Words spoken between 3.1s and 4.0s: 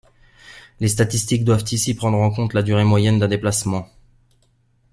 d'un déplacement.